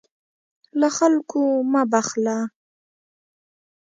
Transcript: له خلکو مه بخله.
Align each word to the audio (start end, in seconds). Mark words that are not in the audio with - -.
له 0.79 0.87
خلکو 0.97 1.41
مه 1.71 1.81
بخله. 1.91 2.37